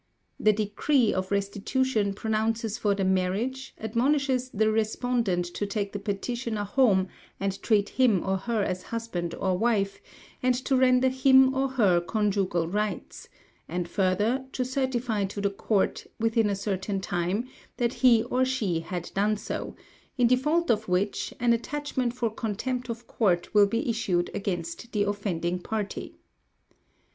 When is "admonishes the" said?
3.77-4.71